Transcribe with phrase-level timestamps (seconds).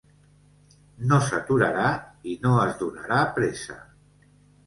[1.09, 1.91] No s'aturarà
[2.31, 3.77] i no es donarà pressa.